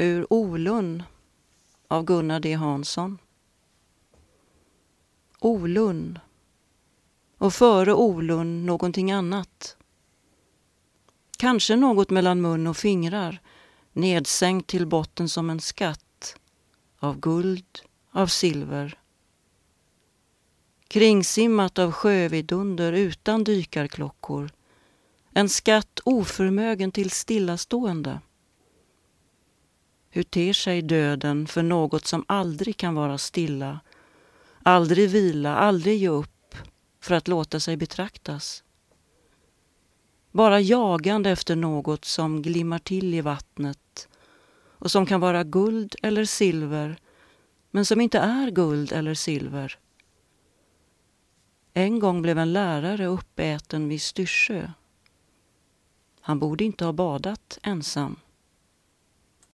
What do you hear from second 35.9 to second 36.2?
ge